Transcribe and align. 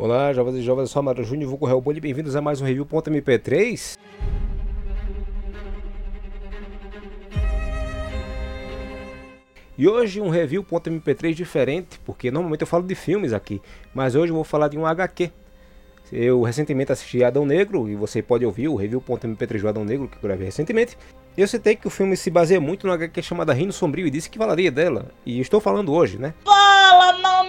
Olá, 0.00 0.32
jovens 0.32 0.54
e 0.54 0.62
jovens, 0.62 0.82
eu 0.82 0.86
sou 0.86 1.00
Amaro 1.00 1.24
Júnior, 1.24 1.50
vou 1.50 1.58
correr 1.58 1.72
o 1.72 1.80
bolho 1.80 2.00
bem-vindos 2.00 2.36
a 2.36 2.40
mais 2.40 2.60
um 2.60 2.64
review.mp3. 2.64 3.98
E 9.76 9.88
hoje 9.88 10.20
um 10.20 10.28
review.mp3 10.28 11.34
diferente, 11.34 11.98
porque 12.06 12.30
normalmente 12.30 12.60
eu 12.60 12.66
falo 12.68 12.84
de 12.84 12.94
filmes 12.94 13.32
aqui, 13.32 13.60
mas 13.92 14.14
hoje 14.14 14.30
eu 14.30 14.36
vou 14.36 14.44
falar 14.44 14.68
de 14.68 14.78
um 14.78 14.86
HQ. 14.86 15.32
Eu 16.12 16.42
recentemente 16.42 16.92
assisti 16.92 17.24
Adão 17.24 17.44
Negro, 17.44 17.88
e 17.88 17.96
você 17.96 18.22
pode 18.22 18.46
ouvir 18.46 18.68
o 18.68 18.76
review.mp3 18.76 19.60
do 19.60 19.68
Adão 19.68 19.84
Negro, 19.84 20.06
que 20.06 20.16
eu 20.16 20.22
gravei 20.22 20.46
recentemente. 20.46 20.96
Eu 21.36 21.48
citei 21.48 21.74
que 21.74 21.88
o 21.88 21.90
filme 21.90 22.16
se 22.16 22.30
baseia 22.30 22.60
muito 22.60 22.86
no 22.86 22.92
HQ 22.92 23.20
chamada 23.20 23.52
Rino 23.52 23.72
Sombrio 23.72 24.06
e 24.06 24.10
disse 24.10 24.30
que 24.30 24.38
falaria 24.38 24.70
dela, 24.70 25.10
e 25.26 25.40
estou 25.40 25.60
falando 25.60 25.92
hoje, 25.92 26.18
né? 26.18 26.34
Não 26.46 26.87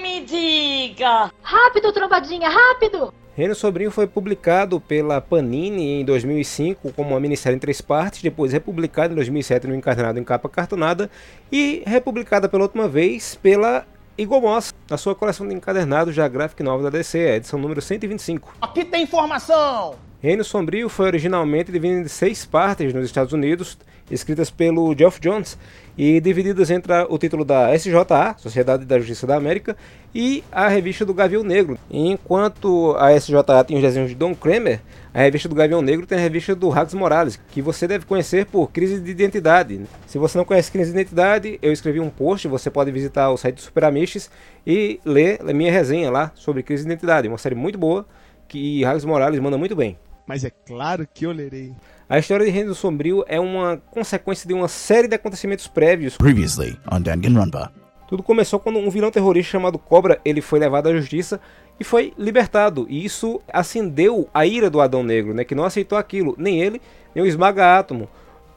me 0.02 0.22
diga! 0.22 1.32
Rápido, 1.42 1.92
trombadinha, 1.92 2.50
rápido! 2.50 3.14
Reino 3.36 3.56
Sobrinho 3.56 3.90
foi 3.90 4.06
publicado 4.06 4.82
pela 4.82 5.22
Panini 5.22 6.02
em 6.02 6.06
2005 6.06 6.92
como 6.92 7.12
uma 7.12 7.20
minissérie 7.20 7.56
em 7.56 7.60
três 7.60 7.80
partes, 7.80 8.22
depois 8.22 8.52
republicado 8.52 9.14
em 9.14 9.16
2007 9.16 9.68
no 9.68 9.76
encadernado 9.76 10.20
em 10.20 10.24
capa 10.24 10.50
cartonada 10.50 11.10
e 11.52 11.82
republicada 11.86 12.50
pela 12.50 12.64
última 12.64 12.88
vez 12.88 13.36
pela 13.36 13.86
Eagle 14.18 14.42
Moss, 14.42 14.74
na 14.90 14.98
sua 14.98 15.16
coleção 15.16 15.48
de 15.48 15.56
encadernados 15.56 16.14
da 16.14 16.28
Graphic 16.28 16.62
Novel 16.62 16.92
da 16.92 16.98
DC, 16.98 17.18
edição 17.18 17.58
número 17.58 17.82
125. 17.82 18.56
Aqui 18.62 18.84
tem 18.84 19.04
informação! 19.04 19.96
Reino 20.22 20.44
Sombrio 20.44 20.90
foi 20.90 21.06
originalmente 21.06 21.72
dividido 21.72 22.02
em 22.02 22.08
seis 22.10 22.46
partes 22.46 22.94
nos 22.94 23.06
Estados 23.06 23.32
Unidos, 23.32 23.78
escritas 24.10 24.50
pelo 24.50 24.96
Geoff 24.98 25.20
Jones 25.20 25.58
e 25.98 26.22
divididas 26.22 26.72
entre 26.72 26.94
o 27.10 27.18
título 27.18 27.44
da 27.44 27.76
SJA, 27.78 28.36
Sociedade 28.38 28.86
da 28.86 28.98
Justiça 28.98 29.28
da 29.28 29.36
América, 29.36 29.76
e 30.16 30.44
a 30.52 30.68
revista 30.68 31.06
do 31.06 31.14
Gavião 31.14 31.44
Negro. 31.44 31.78
Enquanto 31.92 32.96
a 32.98 33.12
SJA 33.20 33.64
tem 33.68 33.76
os 33.76 33.84
desenhos 33.84 34.10
de 34.10 34.16
Don 34.16 34.34
Kramer, 34.34 34.80
a 35.14 35.20
revista 35.20 35.50
do 35.50 35.56
Gavião 35.56 35.82
Negro 35.82 36.08
tem 36.08 36.18
a 36.18 36.22
revista 36.22 36.56
do 36.56 36.70
Rags 36.70 36.94
Morales, 36.94 37.40
que 37.52 37.62
você 37.62 37.88
deve 37.88 38.06
conhecer 38.06 38.46
por 38.46 38.72
Crise 38.72 39.00
de 39.00 39.12
Identidade. 39.12 39.82
Se 40.08 40.18
você 40.18 40.38
não 40.38 40.46
conhece 40.46 40.72
Crise 40.72 40.94
de 40.94 41.00
Identidade, 41.00 41.60
eu 41.62 41.74
escrevi 41.74 42.00
um 42.00 42.10
post, 42.10 42.48
você 42.48 42.70
pode 42.70 42.92
visitar 42.92 43.30
o 43.30 43.38
site 43.38 43.56
do 43.56 43.62
Super 43.62 43.84
Amishes 43.84 44.32
e 44.66 45.00
ler 45.04 45.42
a 45.42 45.54
minha 45.54 45.72
resenha 45.72 46.10
lá 46.10 46.32
sobre 46.34 46.64
Crise 46.64 46.84
de 46.86 46.92
Identidade, 46.92 47.28
uma 47.28 47.38
série 47.38 47.56
muito 47.56 47.78
boa 47.78 48.08
que 48.48 48.84
Rags 48.84 49.06
Morales 49.06 49.40
manda 49.40 49.58
muito 49.58 49.76
bem 49.76 49.98
mas 50.30 50.44
é 50.44 50.52
claro 50.52 51.08
que 51.12 51.26
eu 51.26 51.32
lerei. 51.32 51.74
A 52.10 52.18
história 52.18 52.44
de 52.44 52.52
Reino 52.52 52.74
Sombrio 52.74 53.24
é 53.28 53.40
uma 53.40 53.80
consequência 53.92 54.48
de 54.48 54.54
uma 54.56 54.68
série 54.68 55.08
de 55.08 55.14
acontecimentos 55.14 55.68
prévios. 55.68 56.18
Previously 56.18 56.76
on 56.92 57.00
Danganronpa. 57.00 57.72
Tudo 58.08 58.24
começou 58.24 58.60
quando 58.60 58.80
um 58.80 58.90
vilão 58.90 59.12
terrorista 59.12 59.52
chamado 59.52 59.78
Cobra, 59.78 60.20
ele 60.26 60.42
foi 60.42 60.58
levado 60.58 60.88
à 60.88 60.96
justiça 60.96 61.40
e 61.80 61.84
foi 61.84 62.12
libertado. 62.18 62.88
E 62.90 63.06
isso 63.06 63.40
acendeu 63.54 64.28
a 64.34 64.44
ira 64.44 64.72
do 64.72 64.82
Adão 64.82 65.04
Negro, 65.04 65.36
né, 65.36 65.44
que 65.44 65.54
não 65.54 65.64
aceitou 65.64 66.00
aquilo, 66.00 66.34
nem 66.36 66.60
ele, 66.60 66.82
nem 67.14 67.24
o 67.24 67.28
Esmaga 67.28 67.78
Átomo. 67.78 68.10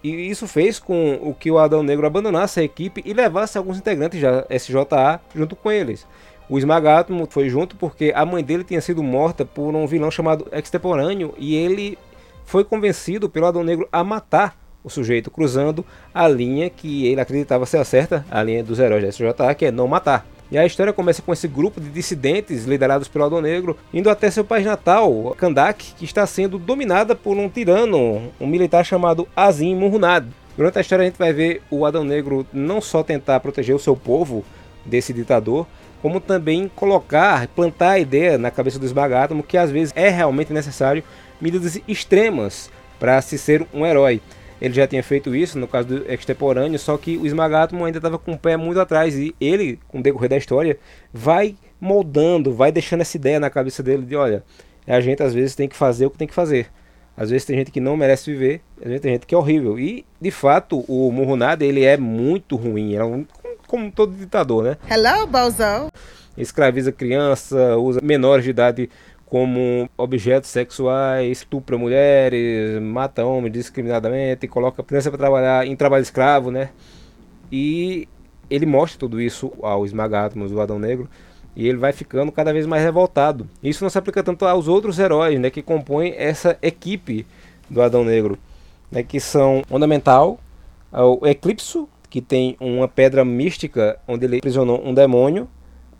E 0.02 0.30
isso 0.30 0.48
fez 0.48 0.78
com 0.78 1.20
o 1.22 1.34
que 1.34 1.50
o 1.50 1.58
Adão 1.58 1.82
Negro 1.82 2.06
abandonasse 2.06 2.58
a 2.58 2.64
equipe 2.64 3.02
e 3.04 3.12
levasse 3.12 3.58
alguns 3.58 3.76
integrantes 3.76 4.18
da 4.18 4.46
SJA 4.48 5.20
junto 5.34 5.54
com 5.54 5.70
eles. 5.70 6.06
O 6.48 6.58
Esmagátomo 6.58 7.26
foi 7.30 7.50
junto 7.50 7.76
porque 7.76 8.12
a 8.14 8.24
mãe 8.24 8.42
dele 8.42 8.64
tinha 8.64 8.80
sido 8.80 9.02
morta 9.02 9.44
por 9.44 9.74
um 9.74 9.86
vilão 9.86 10.10
chamado 10.10 10.48
Extemporâneo 10.52 11.34
e 11.38 11.54
ele 11.54 11.98
foi 12.44 12.64
convencido 12.64 13.28
pelo 13.28 13.46
Adão 13.46 13.64
Negro 13.64 13.88
a 13.90 14.02
matar 14.04 14.56
o 14.84 14.90
sujeito, 14.90 15.30
cruzando 15.30 15.84
a 16.12 16.26
linha 16.26 16.68
que 16.68 17.06
ele 17.06 17.20
acreditava 17.20 17.66
ser 17.66 17.78
a 17.78 17.84
certa, 17.84 18.24
a 18.30 18.42
linha 18.42 18.64
dos 18.64 18.78
heróis 18.78 19.02
da 19.02 19.10
SJA, 19.10 19.54
que 19.54 19.66
é 19.66 19.70
não 19.70 19.86
matar. 19.86 20.26
E 20.50 20.58
a 20.58 20.66
história 20.66 20.92
começa 20.92 21.22
com 21.22 21.32
esse 21.32 21.48
grupo 21.48 21.80
de 21.80 21.88
dissidentes 21.88 22.66
liderados 22.66 23.08
pelo 23.08 23.24
Adão 23.24 23.40
Negro 23.40 23.74
indo 23.92 24.10
até 24.10 24.30
seu 24.30 24.44
país 24.44 24.66
natal, 24.66 25.34
Kandak, 25.38 25.94
que 25.94 26.04
está 26.04 26.26
sendo 26.26 26.58
dominada 26.58 27.14
por 27.16 27.38
um 27.38 27.48
tirano, 27.48 28.30
um 28.38 28.46
militar 28.46 28.84
chamado 28.84 29.26
Azim 29.34 29.74
Murunad. 29.74 30.26
Durante 30.54 30.76
a 30.76 30.82
história 30.82 31.04
a 31.04 31.06
gente 31.06 31.16
vai 31.16 31.32
ver 31.32 31.62
o 31.70 31.86
Adão 31.86 32.04
Negro 32.04 32.46
não 32.52 32.82
só 32.82 33.02
tentar 33.02 33.40
proteger 33.40 33.74
o 33.74 33.78
seu 33.78 33.96
povo 33.96 34.44
desse 34.84 35.14
ditador, 35.14 35.66
como 36.02 36.20
também 36.20 36.70
colocar, 36.76 37.46
plantar 37.48 37.92
a 37.92 37.98
ideia 37.98 38.36
na 38.36 38.50
cabeça 38.50 38.78
do 38.78 38.84
esmagátomo 38.84 39.42
que 39.42 39.56
às 39.56 39.70
vezes 39.70 39.92
é 39.96 40.10
realmente 40.10 40.52
necessário 40.52 41.02
medidas 41.42 41.78
extremas 41.88 42.70
para 42.98 43.20
se 43.20 43.36
ser 43.36 43.66
um 43.74 43.84
herói. 43.84 44.20
Ele 44.60 44.72
já 44.72 44.86
tinha 44.86 45.02
feito 45.02 45.34
isso 45.34 45.58
no 45.58 45.66
caso 45.66 45.88
do 45.88 46.12
extemporâneo, 46.12 46.78
só 46.78 46.96
que 46.96 47.16
o 47.16 47.26
esmagátomo 47.26 47.84
ainda 47.84 47.98
estava 47.98 48.16
com 48.16 48.34
o 48.34 48.38
pé 48.38 48.56
muito 48.56 48.78
atrás 48.78 49.16
e 49.16 49.34
ele, 49.40 49.80
com 49.88 49.98
o 49.98 50.02
decorrer 50.02 50.30
da 50.30 50.36
história, 50.36 50.78
vai 51.12 51.56
moldando, 51.80 52.54
vai 52.54 52.70
deixando 52.70 53.00
essa 53.00 53.16
ideia 53.16 53.40
na 53.40 53.50
cabeça 53.50 53.82
dele 53.82 54.06
de, 54.06 54.14
olha, 54.14 54.44
a 54.86 55.00
gente 55.00 55.20
às 55.20 55.34
vezes 55.34 55.56
tem 55.56 55.68
que 55.68 55.74
fazer 55.74 56.06
o 56.06 56.10
que 56.10 56.18
tem 56.18 56.28
que 56.28 56.34
fazer. 56.34 56.68
Às 57.16 57.30
vezes 57.30 57.44
tem 57.44 57.58
gente 57.58 57.72
que 57.72 57.80
não 57.80 57.96
merece 57.96 58.30
viver, 58.30 58.62
às 58.78 58.86
vezes 58.86 59.00
tem 59.00 59.12
gente 59.12 59.26
que 59.26 59.34
é 59.34 59.38
horrível. 59.38 59.78
E, 59.78 60.06
de 60.20 60.30
fato, 60.30 60.84
o 60.88 61.10
Murrunada, 61.10 61.64
ele 61.64 61.84
é 61.84 61.96
muito 61.96 62.54
ruim. 62.54 62.94
É 62.94 63.04
um 63.04 63.26
como 63.66 63.90
todo 63.90 64.14
ditador, 64.14 64.64
né? 64.64 64.76
Hello, 64.88 65.26
Bozo! 65.26 65.90
Escraviza 66.36 66.92
criança, 66.92 67.76
usa 67.78 68.00
menores 68.02 68.44
de 68.44 68.50
idade 68.50 68.90
como 69.32 69.88
objetos 69.96 70.50
sexuais, 70.50 71.38
estupra 71.38 71.78
mulheres, 71.78 72.78
mata 72.82 73.24
homens 73.24 73.54
discriminadamente, 73.54 74.46
coloca 74.46 74.82
criança 74.82 75.10
para 75.10 75.16
trabalhar 75.16 75.66
em 75.66 75.74
trabalho 75.74 76.02
escravo, 76.02 76.50
né? 76.50 76.68
E 77.50 78.06
ele 78.50 78.66
mostra 78.66 79.00
tudo 79.00 79.18
isso 79.18 79.50
ao 79.62 79.86
Esmagátomos 79.86 80.50
do 80.50 80.60
Adão 80.60 80.78
Negro 80.78 81.08
e 81.56 81.66
ele 81.66 81.78
vai 81.78 81.94
ficando 81.94 82.30
cada 82.30 82.52
vez 82.52 82.66
mais 82.66 82.82
revoltado. 82.82 83.48
Isso 83.62 83.82
não 83.82 83.88
se 83.88 83.96
aplica 83.96 84.22
tanto 84.22 84.44
aos 84.44 84.68
outros 84.68 84.98
heróis, 84.98 85.40
né, 85.40 85.48
que 85.48 85.62
compõem 85.62 86.12
essa 86.14 86.58
equipe 86.60 87.24
do 87.70 87.80
Adão 87.80 88.04
Negro, 88.04 88.36
né, 88.90 89.02
que 89.02 89.18
são 89.18 89.62
Fundamental, 89.66 90.38
o 90.92 91.26
Eclipso, 91.26 91.88
que 92.10 92.20
tem 92.20 92.54
uma 92.60 92.86
pedra 92.86 93.24
mística 93.24 93.98
onde 94.06 94.26
ele 94.26 94.36
aprisionou 94.36 94.86
um 94.86 94.92
demônio, 94.92 95.48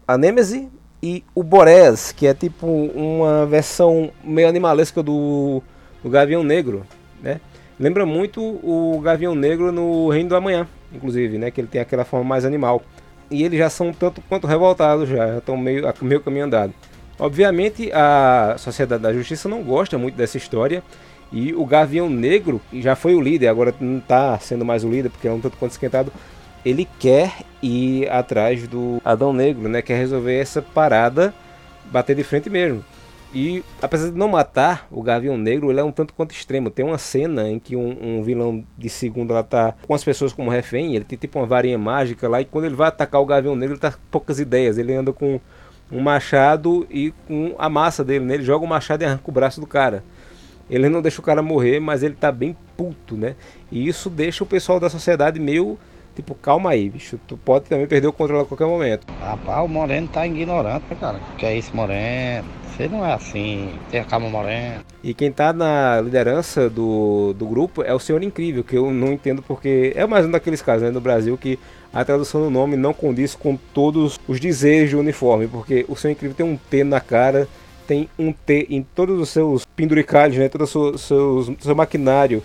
a 0.07 0.19
Nêmese 0.19 0.69
e 1.03 1.25
o 1.35 1.43
Borés, 1.43 2.13
que 2.13 2.27
é 2.27 2.35
tipo 2.35 2.67
uma 2.67 3.45
versão 3.45 4.11
meio 4.23 4.49
animalesca 4.49 5.03
do, 5.03 5.61
do 6.03 6.09
Gavião 6.09 6.45
Negro, 6.45 6.87
né? 7.21 7.41
Lembra 7.79 8.07
muito 8.07 8.41
o 8.41 9.01
Gavião 9.03 9.35
Negro 9.35 9.73
no 9.73 10.09
Reino 10.11 10.29
do 10.29 10.37
Amanhã, 10.37 10.69
inclusive, 10.93 11.39
né? 11.39 11.51
Que 11.51 11.61
ele 11.61 11.69
tem 11.69 11.81
aquela 11.81 12.05
forma 12.05 12.25
mais 12.25 12.45
animal. 12.45 12.83
E 13.29 13.43
eles 13.43 13.59
já 13.59 13.69
são 13.69 13.93
tanto 13.93 14.21
quanto 14.29 14.47
revoltados 14.47 15.09
já, 15.09 15.39
estão 15.39 15.57
meio, 15.57 15.93
meio 16.03 16.21
caminho 16.21 16.45
andado. 16.45 16.73
Obviamente 17.19 17.91
a 17.93 18.55
Sociedade 18.59 19.03
da 19.03 19.13
Justiça 19.13 19.49
não 19.49 19.63
gosta 19.63 19.99
muito 19.99 20.15
dessa 20.15 20.37
história 20.37 20.83
e 21.33 21.53
o 21.55 21.65
Gavião 21.65 22.11
Negro, 22.11 22.61
que 22.71 22.83
já 22.83 22.95
foi 22.95 23.15
o 23.15 23.21
líder, 23.21 23.49
agora 23.49 23.75
não 23.81 23.99
está 23.99 24.39
sendo 24.39 24.65
mais 24.65 24.85
o 24.85 24.91
líder 24.91 25.09
porque 25.09 25.27
é 25.27 25.33
um 25.33 25.41
tanto 25.41 25.57
quanto 25.57 25.73
esquentado. 25.73 26.13
Ele 26.65 26.89
quer 26.99 27.33
ir 27.63 28.09
atrás 28.11 28.67
do 28.69 29.01
Adão 29.05 29.33
Negro, 29.33 29.69
né? 29.69 29.83
Quer 29.83 29.99
resolver 29.99 30.39
essa 30.39 30.63
parada, 30.63 31.35
bater 31.91 32.15
de 32.15 32.23
frente 32.23 32.49
mesmo. 32.49 32.85
E 33.35 33.65
apesar 33.81 34.11
de 34.11 34.17
não 34.17 34.29
matar 34.29 34.87
o 34.91 35.03
Gavião 35.03 35.39
Negro, 35.39 35.71
ele 35.71 35.81
é 35.81 35.85
um 35.85 35.91
tanto 35.91 36.13
quanto 36.13 36.33
extremo. 36.33 36.71
Tem 36.71 36.85
uma 36.85 36.99
cena 36.99 37.49
em 37.49 37.59
que 37.59 37.75
um, 37.75 38.19
um 38.19 38.23
vilão 38.23 38.63
de 38.77 38.91
segundo 38.91 39.33
lá 39.33 39.43
tá 39.43 39.75
com 39.87 39.95
as 39.95 40.05
pessoas 40.05 40.33
como 40.33 40.51
refém, 40.51 40.95
ele 40.95 41.05
tem 41.05 41.19
tipo 41.19 41.39
uma 41.39 41.47
varinha 41.47 41.79
mágica 41.79 42.29
lá, 42.29 42.43
e 42.43 42.45
quando 42.45 42.67
ele 42.67 42.75
vai 42.75 42.89
atacar 42.89 43.21
o 43.23 43.27
Gavião 43.27 43.57
Negro, 43.57 43.75
ele 43.75 43.81
tá 43.81 43.93
com 43.93 43.99
poucas 44.11 44.39
ideias. 44.39 44.77
Ele 44.77 44.95
anda 44.95 45.13
com 45.13 45.41
um 45.91 46.01
machado 46.01 46.87
e 46.91 47.13
com 47.27 47.55
a 47.59 47.69
massa 47.69 48.05
dele, 48.05 48.25
né? 48.25 48.35
Ele 48.35 48.45
joga 48.45 48.65
o 48.65 48.69
machado 48.69 49.03
e 49.03 49.07
arranca 49.07 49.25
o 49.27 49.33
braço 49.33 49.61
do 49.61 49.67
cara. 49.67 50.05
Ele 50.71 50.89
não 50.89 51.03
deixa 51.03 51.21
o 51.21 51.25
cara 51.25 51.43
morrer, 51.43 51.81
mas 51.81 52.03
ele 52.03 52.15
tá 52.15 52.31
bem 52.31 52.57
puto, 52.77 53.17
né? 53.17 53.35
E 53.71 53.89
isso 53.89 54.09
deixa 54.09 54.45
o 54.45 54.47
pessoal 54.47 54.79
da 54.79 54.89
sociedade 54.89 55.41
meio 55.41 55.79
tipo, 56.15 56.35
calma 56.35 56.71
aí, 56.71 56.89
bicho. 56.89 57.19
Tu 57.27 57.37
pode 57.37 57.67
também 57.67 57.87
perder 57.87 58.09
o 58.09 58.13
controle 58.13 58.43
a 58.43 58.47
qualquer 58.47 58.67
momento. 58.67 59.07
Rapaz, 59.21 59.65
o 59.65 59.69
Moreno 59.69 60.09
tá 60.09 60.27
ignorante, 60.27 60.85
né, 60.91 60.97
cara? 61.01 61.21
Que 61.39 61.47
é 61.47 61.57
isso, 61.57 61.75
Moreno? 61.75 62.63
Você 62.77 62.89
não 62.89 63.05
é 63.05 63.13
assim, 63.13 63.71
tem 63.91 64.01
a 64.01 64.05
calma 64.05 64.31
morena. 64.31 64.83
E 65.05 65.13
quem 65.13 65.31
tá 65.31 65.53
na 65.53 66.01
liderança 66.01 66.71
do, 66.71 67.35
do 67.35 67.45
grupo 67.47 67.83
é 67.83 67.93
o 67.93 67.99
Senhor 67.99 68.23
Incrível, 68.23 68.65
que 68.65 68.77
eu 68.77 68.91
não 68.91 69.13
entendo 69.13 69.43
porque 69.43 69.93
é 69.95 70.07
mais 70.07 70.25
um 70.25 70.31
daqueles 70.31 70.63
casos 70.63 70.83
né, 70.83 70.91
no 70.91 71.01
Brasil 71.01 71.37
que 71.37 71.59
a 71.93 72.03
tradução 72.03 72.41
do 72.41 72.49
nome 72.49 72.75
não 72.75 72.95
condiz 72.95 73.35
com 73.35 73.59
todos 73.75 74.19
os 74.27 74.41
desejos 74.41 74.93
do 74.93 75.01
uniforme, 75.01 75.47
porque 75.47 75.85
o 75.87 75.95
Senhor 75.95 76.13
Incrível 76.13 76.35
tem 76.35 76.47
um 76.47 76.57
T 76.57 76.83
na 76.83 76.99
cara, 76.99 77.47
tem 77.87 78.09
um 78.19 78.33
T 78.33 78.67
em 78.71 78.83
todos 78.83 79.21
os 79.21 79.29
seus 79.29 79.67
penduricalhos, 79.77 80.39
né? 80.39 80.49
Todo 80.49 80.63
o 80.63 80.67
seu, 80.67 80.97
seu, 80.97 81.57
seu 81.61 81.75
maquinário. 81.77 82.43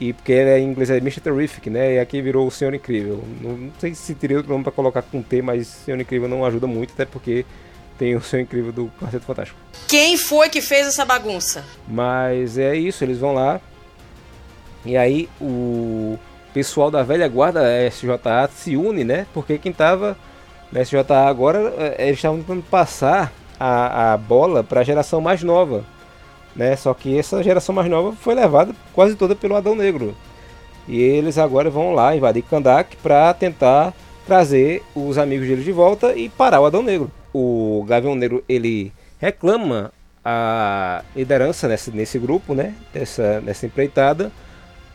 E 0.00 0.12
porque 0.12 0.32
ele 0.32 0.50
é 0.50 0.58
em 0.60 0.68
inglês 0.68 0.90
é 0.90 0.98
Mr. 0.98 1.20
Terrific, 1.20 1.68
né? 1.68 1.94
E 1.94 1.98
aqui 1.98 2.22
virou 2.22 2.46
o 2.46 2.50
Senhor 2.50 2.72
Incrível. 2.72 3.22
Não, 3.40 3.56
não 3.56 3.72
sei 3.78 3.94
se 3.94 4.14
teria 4.14 4.36
outro 4.36 4.52
nome 4.52 4.62
para 4.62 4.72
colocar 4.72 5.02
com 5.02 5.20
T, 5.20 5.42
mas 5.42 5.66
Senhor 5.66 6.00
Incrível 6.00 6.28
não 6.28 6.44
ajuda 6.44 6.66
muito, 6.66 6.92
até 6.92 7.04
porque 7.04 7.44
tem 7.98 8.14
o 8.14 8.22
Senhor 8.22 8.42
Incrível 8.42 8.72
do 8.72 8.92
Quarteto 9.00 9.24
Fantástico. 9.24 9.58
Quem 9.88 10.16
foi 10.16 10.48
que 10.48 10.60
fez 10.60 10.86
essa 10.86 11.04
bagunça? 11.04 11.64
Mas 11.86 12.56
é 12.56 12.76
isso, 12.76 13.02
eles 13.02 13.18
vão 13.18 13.34
lá. 13.34 13.60
E 14.84 14.96
aí 14.96 15.28
o 15.40 16.16
pessoal 16.54 16.90
da 16.90 17.02
velha 17.02 17.28
guarda 17.28 17.62
SJA 17.90 18.48
se 18.54 18.76
une, 18.76 19.02
né? 19.02 19.26
Porque 19.34 19.58
quem 19.58 19.72
tava 19.72 20.16
na 20.70 20.82
SJA 20.82 21.04
agora, 21.26 21.74
é, 21.76 22.06
eles 22.06 22.18
estavam 22.18 22.38
tentando 22.38 22.62
passar 22.62 23.32
a, 23.58 24.12
a 24.12 24.16
bola 24.16 24.62
para 24.62 24.80
a 24.80 24.84
geração 24.84 25.20
mais 25.20 25.42
nova. 25.42 25.84
Né? 26.58 26.74
Só 26.74 26.92
que 26.92 27.16
essa 27.16 27.40
geração 27.40 27.72
mais 27.72 27.88
nova 27.88 28.12
foi 28.16 28.34
levada 28.34 28.74
quase 28.92 29.14
toda 29.14 29.36
pelo 29.36 29.54
Adão 29.54 29.76
Negro. 29.76 30.14
E 30.88 31.00
eles 31.00 31.38
agora 31.38 31.70
vão 31.70 31.94
lá 31.94 32.16
invadir 32.16 32.42
Kandak 32.42 32.96
para 32.96 33.32
tentar 33.32 33.94
trazer 34.26 34.82
os 34.94 35.16
amigos 35.16 35.46
deles 35.46 35.64
de 35.64 35.70
volta 35.70 36.14
e 36.16 36.28
parar 36.28 36.60
o 36.60 36.66
Adão 36.66 36.82
Negro. 36.82 37.10
O 37.32 37.84
Gavião 37.86 38.16
Negro 38.16 38.42
ele 38.48 38.92
reclama 39.20 39.92
a 40.24 41.04
liderança 41.14 41.68
nesse, 41.68 41.92
nesse 41.92 42.18
grupo, 42.18 42.54
né? 42.54 42.74
Dessa, 42.92 43.40
nessa 43.40 43.64
empreitada 43.64 44.32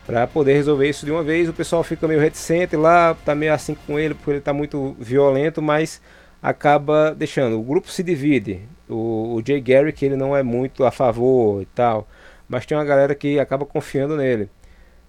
para 0.06 0.26
poder 0.26 0.52
resolver 0.52 0.88
isso 0.88 1.06
de 1.06 1.12
uma 1.12 1.22
vez. 1.22 1.48
O 1.48 1.52
pessoal 1.54 1.82
fica 1.82 2.06
meio 2.06 2.20
reticente 2.20 2.76
lá, 2.76 3.16
tá 3.24 3.34
meio 3.34 3.54
assim 3.54 3.74
com 3.86 3.98
ele 3.98 4.14
porque 4.14 4.32
ele 4.32 4.40
tá 4.40 4.52
muito 4.52 4.94
violento, 4.98 5.62
mas 5.62 6.00
acaba 6.42 7.14
deixando. 7.14 7.58
O 7.58 7.62
grupo 7.62 7.90
se 7.90 8.02
divide. 8.02 8.60
O, 8.88 9.36
o 9.36 9.42
Jay 9.46 9.60
Garrick 9.60 10.04
ele 10.04 10.16
não 10.16 10.36
é 10.36 10.42
muito 10.42 10.84
a 10.84 10.90
favor 10.90 11.62
e 11.62 11.66
tal, 11.66 12.06
mas 12.48 12.66
tem 12.66 12.76
uma 12.76 12.84
galera 12.84 13.14
que 13.14 13.38
acaba 13.38 13.64
confiando 13.64 14.16
nele. 14.16 14.48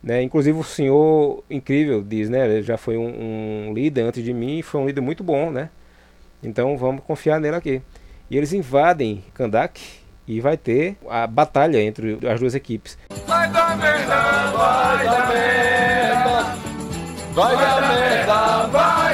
Né? 0.01 0.22
Inclusive 0.22 0.57
o 0.57 0.63
senhor 0.63 1.44
incrível 1.50 2.04
diz, 2.04 2.30
né? 2.30 2.45
Ele 2.45 2.62
já 2.62 2.77
foi 2.77 2.95
um, 2.95 3.69
um 3.69 3.74
líder 3.74 4.01
antes 4.04 4.24
de 4.24 4.33
mim, 4.33 4.62
foi 4.62 4.81
um 4.81 4.86
líder 4.86 5.01
muito 5.01 5.24
bom, 5.24 5.50
né? 5.50 5.69
Então 6.44 6.77
vamos 6.77 7.04
confiar 7.04 7.39
nele 7.39 7.56
aqui. 7.56 7.81
E 8.30 8.38
eles 8.38 8.54
invadem 8.54 9.24
Kandak 9.33 9.81
e 10.27 10.39
vai 10.39 10.57
ter 10.57 10.95
a 11.10 11.25
batalha 11.27 11.81
entre 11.81 12.19
as 12.27 12.39
duas 12.39 12.56
equipes. 12.56 12.98
Vai 13.27 13.50
dar 13.50 13.77
merda, 13.77 14.51
vai 14.51 15.06
dar 15.06 15.27
merda, 15.27 16.56
vai 17.33 17.56
dar 17.56 17.81
merda, 17.81 18.68
vai. 18.68 19.05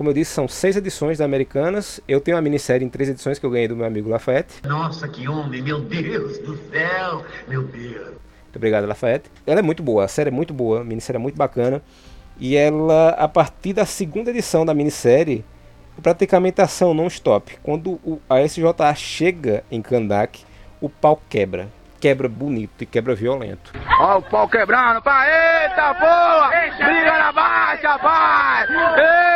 Como 0.00 0.08
eu 0.08 0.14
disse, 0.14 0.30
são 0.30 0.48
seis 0.48 0.78
edições 0.78 1.18
da 1.18 1.26
Americanas. 1.26 2.00
Eu 2.08 2.22
tenho 2.22 2.34
uma 2.34 2.42
minissérie 2.42 2.86
em 2.86 2.88
três 2.88 3.10
edições 3.10 3.38
que 3.38 3.44
eu 3.44 3.50
ganhei 3.50 3.68
do 3.68 3.76
meu 3.76 3.84
amigo 3.84 4.08
Lafayette. 4.08 4.66
Nossa, 4.66 5.06
que 5.06 5.28
homem, 5.28 5.60
meu 5.60 5.78
Deus 5.78 6.38
do 6.38 6.56
céu, 6.70 7.22
meu 7.46 7.64
Deus. 7.64 8.08
Muito 8.44 8.56
obrigado, 8.56 8.86
Lafayette. 8.86 9.30
Ela 9.46 9.58
é 9.58 9.62
muito 9.62 9.82
boa, 9.82 10.06
a 10.06 10.08
série 10.08 10.28
é 10.28 10.32
muito 10.32 10.54
boa, 10.54 10.80
a 10.80 10.84
minissérie 10.84 11.18
é 11.18 11.20
muito 11.20 11.36
bacana. 11.36 11.82
E 12.38 12.56
ela, 12.56 13.10
a 13.10 13.28
partir 13.28 13.74
da 13.74 13.84
segunda 13.84 14.30
edição 14.30 14.64
da 14.64 14.72
minissérie, 14.72 15.44
praticamente 16.02 16.62
ação 16.62 16.94
non-stop. 16.94 17.58
Quando 17.62 18.00
o, 18.02 18.18
a 18.26 18.40
SJA 18.40 18.94
chega 18.94 19.64
em 19.70 19.82
Kandak, 19.82 20.46
o 20.80 20.88
pau 20.88 21.20
quebra. 21.28 21.68
Quebra 22.00 22.30
bonito 22.30 22.82
e 22.82 22.86
quebra 22.86 23.14
violento. 23.14 23.72
Ó 24.00 24.18
o 24.18 24.22
pau 24.22 24.48
quebrando, 24.48 25.02
pai! 25.02 25.28
Eita 25.28 25.94
porra! 25.94 26.50
Briga 26.78 27.18
na 27.18 27.30
baixa, 27.30 27.98
pai! 27.98 28.66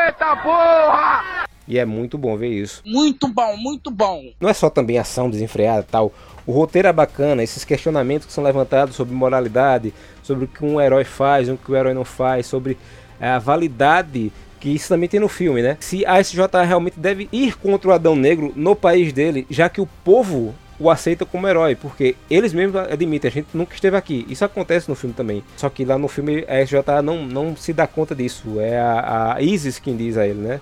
Eita 0.07 0.37
porra! 0.37 1.45
E 1.69 1.79
é 1.79 1.85
muito 1.85 2.17
bom 2.17 2.35
ver 2.39 2.49
isso. 2.49 2.83
Muito 2.87 3.29
bom, 3.29 3.55
muito 3.59 3.91
bom. 3.91 4.33
Não 4.41 4.49
é 4.49 4.55
só 4.55 4.71
também 4.71 4.99
ação 4.99 5.29
desenfreada 5.29 5.85
e 5.87 5.91
tal. 5.91 6.13
O 6.47 6.53
roteiro 6.53 6.89
é 6.89 6.93
bacana, 6.93 7.43
esses 7.43 7.65
questionamentos 7.65 8.27
que 8.27 8.33
são 8.33 8.43
levantados 8.43 8.97
sobre 8.97 9.15
moralidade, 9.15 9.93
sobre 10.23 10.47
o 10.47 10.49
que 10.49 10.65
um 10.65 10.81
herói 10.81 11.05
faz, 11.05 11.51
o 11.51 11.59
que 11.59 11.71
o 11.71 11.77
herói 11.77 11.93
não 11.93 12.05
faz, 12.05 12.47
sobre 12.47 12.79
é, 13.21 13.29
a 13.29 13.39
validade 13.39 14.33
que 14.59 14.71
isso 14.71 14.89
também 14.89 15.07
tem 15.07 15.21
no 15.21 15.29
filme, 15.29 15.61
né? 15.61 15.77
Se 15.81 16.07
a 16.07 16.19
SJ 16.19 16.41
realmente 16.67 16.99
deve 16.99 17.29
ir 17.31 17.55
contra 17.59 17.91
o 17.91 17.93
Adão 17.93 18.17
Negro 18.17 18.51
no 18.57 18.75
país 18.75 19.13
dele, 19.13 19.47
já 19.51 19.69
que 19.69 19.79
o 19.79 19.87
povo 20.03 20.55
o 20.79 20.91
aceita 20.91 21.25
como 21.25 21.47
herói, 21.47 21.77
porque 21.77 22.17
eles 22.29 22.53
mesmos 22.53 22.77
admitem, 22.77 23.29
a 23.29 23.33
gente 23.33 23.49
nunca 23.55 23.75
esteve 23.75 23.97
aqui. 23.97 24.27
Isso 24.29 24.45
acontece 24.45 24.89
no 24.89 24.95
filme 24.95 25.15
também. 25.15 25.45
Só 25.57 25.69
que 25.69 25.85
lá 25.85 25.97
no 25.97 26.09
filme 26.09 26.45
a 26.49 26.61
SJ 26.61 27.03
não, 27.03 27.25
não 27.25 27.57
se 27.57 27.73
dá 27.73 27.87
conta 27.87 28.15
disso. 28.15 28.61
É 28.61 28.79
a, 28.79 29.35
a 29.35 29.43
Isis 29.43 29.79
quem 29.79 29.97
diz 29.97 30.17
a 30.17 30.27
ele, 30.27 30.41
né? 30.41 30.61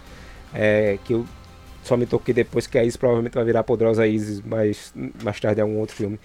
É, 0.55 0.99
que 1.05 1.15
eu 1.15 1.25
só 1.83 1.97
me 1.97 2.07
toquei 2.07 2.35
depois 2.35 2.67
que 2.67 2.79
a 2.79 2.85
Isis 2.85 2.97
provavelmente 2.97 3.35
vai 3.35 3.45
virar 3.45 3.63
poderosa 3.63 4.07
Isis 4.07 4.41
mais, 4.41 4.93
mais 5.23 5.41
tarde 5.41 5.61
em 5.61 5.63
algum 5.63 5.79
outro 5.79 5.97
filme. 5.97 6.21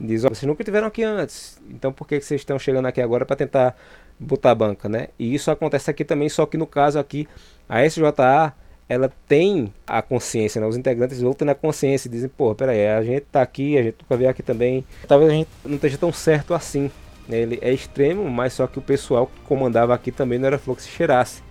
Diz, 0.00 0.24
oh, 0.24 0.28
vocês 0.28 0.44
nunca 0.44 0.62
tiveram 0.62 0.86
aqui 0.86 1.02
antes, 1.02 1.60
então 1.68 1.92
por 1.92 2.06
que 2.06 2.20
vocês 2.20 2.40
estão 2.40 2.56
chegando 2.56 2.86
aqui 2.86 3.00
agora 3.00 3.26
para 3.26 3.34
tentar 3.34 3.76
botar 4.18 4.52
a 4.52 4.54
banca, 4.54 4.88
né? 4.88 5.08
E 5.18 5.34
isso 5.34 5.50
acontece 5.50 5.90
aqui 5.90 6.04
também, 6.04 6.28
só 6.28 6.46
que 6.46 6.56
no 6.56 6.68
caso 6.68 7.00
aqui, 7.00 7.28
a 7.68 7.84
SJA, 7.84 8.54
ela 8.88 9.12
tem 9.28 9.72
a 9.86 10.00
consciência, 10.00 10.60
né? 10.60 10.66
Os 10.66 10.76
integrantes 10.76 11.20
voltam 11.20 11.44
na 11.44 11.54
consciência 11.54 12.08
e 12.08 12.10
dizem, 12.10 12.28
pô, 12.28 12.54
peraí, 12.54 12.88
a 12.88 13.02
gente 13.02 13.26
tá 13.30 13.42
aqui, 13.42 13.76
a 13.76 13.82
gente 13.82 13.96
vai 14.08 14.18
ver 14.18 14.28
aqui 14.28 14.42
também. 14.42 14.84
Talvez 15.06 15.30
a 15.30 15.34
gente 15.34 15.48
não 15.64 15.74
esteja 15.74 15.98
tão 15.98 16.12
certo 16.12 16.54
assim. 16.54 16.90
Né? 17.28 17.38
Ele 17.38 17.58
é 17.60 17.70
extremo, 17.70 18.28
mas 18.30 18.54
só 18.54 18.66
que 18.66 18.78
o 18.78 18.82
pessoal 18.82 19.26
que 19.26 19.40
comandava 19.42 19.94
aqui 19.94 20.10
também 20.10 20.38
não 20.38 20.46
era 20.46 20.58
flor 20.58 20.76
que 20.76 20.82
se 20.82 20.88
cheirasse. 20.88 21.42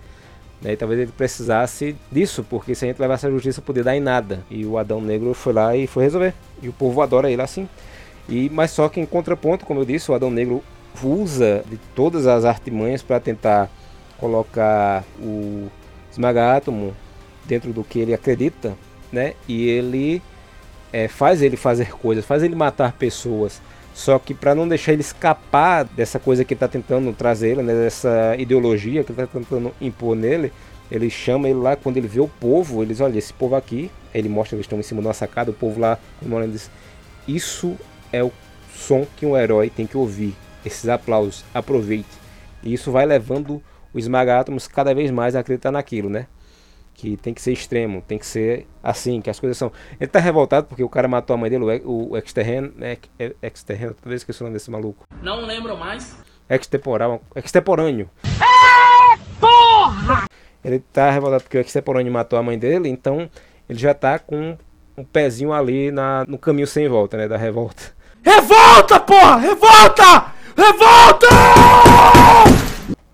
Né? 0.60 0.72
E 0.72 0.76
talvez 0.76 1.00
ele 1.00 1.12
precisasse 1.12 1.94
disso, 2.10 2.44
porque 2.48 2.74
se 2.74 2.84
a 2.84 2.88
gente 2.88 3.00
levasse 3.00 3.24
a 3.24 3.30
justiça 3.30 3.62
poder 3.62 3.84
dar 3.84 3.96
em 3.96 4.00
nada. 4.00 4.44
E 4.50 4.66
o 4.66 4.76
Adão 4.76 5.00
Negro 5.00 5.32
foi 5.32 5.52
lá 5.52 5.76
e 5.76 5.86
foi 5.86 6.02
resolver. 6.02 6.34
E 6.60 6.68
o 6.68 6.72
povo 6.72 7.00
adora 7.00 7.30
ele 7.30 7.40
assim. 7.40 7.68
E, 8.28 8.50
mas 8.50 8.72
só 8.72 8.88
que 8.88 9.00
em 9.00 9.06
contraponto, 9.06 9.64
como 9.64 9.80
eu 9.80 9.84
disse, 9.84 10.10
o 10.10 10.14
Adão 10.14 10.30
Negro 10.30 10.62
usa 11.00 11.62
de 11.70 11.76
todas 11.94 12.26
as 12.26 12.44
artimanhas 12.44 13.00
para 13.00 13.20
tentar 13.20 13.70
colocar 14.18 15.04
o 15.20 15.68
esmaga-átomo 16.10 16.92
dentro 17.48 17.72
do 17.72 17.82
que 17.82 17.98
ele 17.98 18.14
acredita, 18.14 18.76
né? 19.10 19.34
E 19.48 19.66
ele 19.68 20.22
é, 20.92 21.08
faz 21.08 21.42
ele 21.42 21.56
fazer 21.56 21.90
coisas, 21.90 22.24
faz 22.24 22.42
ele 22.42 22.54
matar 22.54 22.92
pessoas. 22.92 23.60
Só 23.94 24.18
que 24.18 24.32
para 24.32 24.54
não 24.54 24.68
deixar 24.68 24.92
ele 24.92 25.00
escapar 25.00 25.84
dessa 25.84 26.20
coisa 26.20 26.44
que 26.44 26.54
está 26.54 26.68
tentando 26.68 27.12
trazer, 27.12 27.56
né, 27.56 27.74
dessa 27.74 28.36
ideologia 28.38 29.02
que 29.02 29.10
está 29.10 29.26
tentando 29.26 29.74
impor 29.80 30.14
nele, 30.14 30.52
ele 30.88 31.10
chama 31.10 31.48
ele 31.48 31.58
lá, 31.58 31.74
quando 31.74 31.96
ele 31.96 32.06
vê 32.06 32.20
o 32.20 32.28
povo, 32.28 32.82
ele 32.82 32.92
diz, 32.92 33.00
olha, 33.00 33.18
esse 33.18 33.32
povo 33.32 33.56
aqui, 33.56 33.90
ele 34.14 34.28
mostra 34.28 34.50
que 34.50 34.54
eles 34.56 34.66
estão 34.66 34.78
em 34.78 34.82
cima 34.82 35.00
de 35.00 35.08
uma 35.08 35.14
sacada, 35.14 35.50
o 35.50 35.54
povo 35.54 35.80
lá, 35.80 35.98
ele 36.22 36.52
diz, 36.52 36.70
isso 37.26 37.76
é 38.12 38.22
o 38.22 38.30
som 38.72 39.04
que 39.16 39.26
um 39.26 39.36
herói 39.36 39.68
tem 39.68 39.86
que 39.86 39.96
ouvir 39.96 40.34
esses 40.64 40.88
aplausos, 40.88 41.44
aproveite. 41.52 42.08
E 42.62 42.72
isso 42.72 42.92
vai 42.92 43.04
levando 43.04 43.60
o 43.92 43.98
esmaga 43.98 44.44
cada 44.72 44.94
vez 44.94 45.10
mais 45.10 45.34
a 45.34 45.40
acreditar 45.40 45.72
naquilo, 45.72 46.08
né? 46.08 46.26
Que 46.98 47.16
tem 47.16 47.32
que 47.32 47.40
ser 47.40 47.52
extremo, 47.52 48.02
tem 48.02 48.18
que 48.18 48.26
ser 48.26 48.66
assim, 48.82 49.20
que 49.20 49.30
as 49.30 49.38
coisas 49.38 49.56
são. 49.56 49.70
Ele 50.00 50.10
tá 50.10 50.18
revoltado 50.18 50.66
porque 50.66 50.82
o 50.82 50.88
cara 50.88 51.06
matou 51.06 51.32
a 51.32 51.36
mãe 51.36 51.48
dele, 51.48 51.64
o, 51.84 52.10
o 52.10 52.18
exterreno, 52.18 52.72
né? 52.74 52.96
Exterreno, 53.40 53.94
talvez 54.02 54.22
esqueci 54.22 54.42
o 54.42 54.44
nome 54.44 54.54
desse 54.54 54.68
maluco. 54.68 55.06
Não 55.22 55.40
lembro 55.40 55.76
mais. 55.76 56.18
Extemporal, 56.50 57.22
extemporâneo. 57.36 58.10
É, 58.24 59.16
porra! 59.38 60.24
Ele 60.64 60.80
tá 60.92 61.08
revoltado 61.08 61.44
porque 61.44 61.58
o 61.58 61.60
extemporâneo 61.60 62.12
matou 62.12 62.36
a 62.36 62.42
mãe 62.42 62.58
dele, 62.58 62.88
então 62.88 63.30
ele 63.68 63.78
já 63.78 63.94
tá 63.94 64.18
com 64.18 64.58
um 64.96 65.04
pezinho 65.04 65.52
ali 65.52 65.92
na, 65.92 66.24
no 66.26 66.36
caminho 66.36 66.66
sem 66.66 66.88
volta, 66.88 67.16
né? 67.16 67.28
Da 67.28 67.36
revolta. 67.36 67.94
Revolta, 68.24 68.98
porra! 68.98 69.36
Revolta! 69.36 70.32
Revolta! 70.56 71.28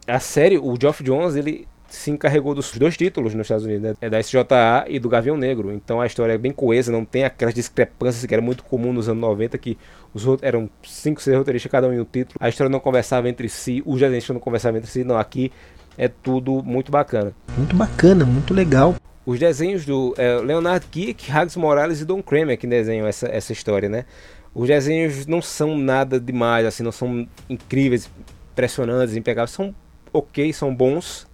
A 0.06 0.18
série, 0.18 0.56
o 0.56 0.74
Geoff 0.80 1.04
Jones, 1.04 1.36
ele 1.36 1.68
se 1.94 2.10
encarregou 2.10 2.54
dos 2.54 2.72
dois 2.76 2.96
títulos 2.96 3.34
nos 3.34 3.44
Estados 3.44 3.64
Unidos, 3.64 3.82
né? 3.82 3.94
É 4.00 4.10
da 4.10 4.20
SJA 4.20 4.84
e 4.88 4.98
do 4.98 5.08
Gavião 5.08 5.36
Negro. 5.36 5.72
Então 5.72 6.00
a 6.00 6.06
história 6.06 6.32
é 6.32 6.38
bem 6.38 6.52
coesa, 6.52 6.90
não 6.90 7.04
tem 7.04 7.24
aquelas 7.24 7.54
discrepâncias 7.54 8.26
que 8.26 8.34
era 8.34 8.42
muito 8.42 8.64
comum 8.64 8.92
nos 8.92 9.08
anos 9.08 9.20
90, 9.20 9.56
que 9.58 9.78
os 10.12 10.24
eram 10.42 10.68
cinco, 10.82 11.22
seis 11.22 11.36
roteiristas, 11.36 11.70
cada 11.70 11.88
um 11.88 11.92
em 11.92 12.00
um 12.00 12.04
título. 12.04 12.36
A 12.40 12.48
história 12.48 12.70
não 12.70 12.80
conversava 12.80 13.28
entre 13.28 13.48
si, 13.48 13.82
os 13.86 14.00
desenhistas 14.00 14.34
não 14.34 14.40
conversavam 14.40 14.78
entre 14.78 14.90
si. 14.90 15.04
Não, 15.04 15.16
aqui 15.16 15.52
é 15.96 16.08
tudo 16.08 16.62
muito 16.62 16.90
bacana. 16.90 17.32
Muito 17.56 17.76
bacana, 17.76 18.24
muito 18.24 18.52
legal. 18.52 18.96
Os 19.24 19.38
desenhos 19.38 19.86
do 19.86 20.14
é, 20.18 20.36
Leonard 20.36 20.86
Kick, 20.86 21.30
Hags 21.30 21.56
Morales 21.56 22.00
e 22.00 22.04
Don 22.04 22.22
Kramer 22.22 22.58
que 22.58 22.66
desenham 22.66 23.06
essa, 23.06 23.26
essa 23.28 23.52
história, 23.52 23.88
né? 23.88 24.04
Os 24.54 24.68
desenhos 24.68 25.26
não 25.26 25.40
são 25.40 25.76
nada 25.76 26.20
demais, 26.20 26.66
assim, 26.66 26.82
não 26.82 26.92
são 26.92 27.26
incríveis, 27.48 28.08
impressionantes, 28.52 29.16
impecáveis, 29.16 29.50
são 29.50 29.74
ok, 30.12 30.52
são 30.52 30.72
bons, 30.72 31.26